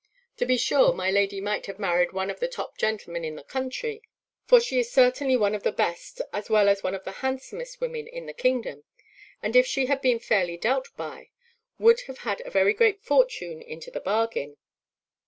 [0.37, 3.43] To be sure, my lady might have married one of the top gentlemen in the
[3.43, 4.01] country;
[4.47, 7.79] for she is certainly one of the best as well as one of the handsomest
[7.79, 8.83] women in the kingdom;
[9.43, 11.29] and, if she had been fairly dealt by,
[11.77, 14.57] would have had a very great fortune into the bargain.